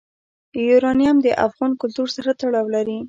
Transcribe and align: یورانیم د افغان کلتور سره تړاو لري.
یورانیم 0.67 1.17
د 1.21 1.27
افغان 1.47 1.71
کلتور 1.81 2.07
سره 2.15 2.31
تړاو 2.39 2.65
لري. 2.75 2.97